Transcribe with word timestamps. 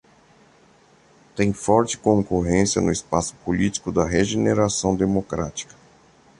Tem 1.35 1.53
forte 1.53 1.95
concorrência 1.99 2.81
no 2.81 2.91
espaço 2.91 3.35
político 3.45 3.91
da 3.91 4.03
regeneração 4.03 4.95
democrática. 4.95 5.75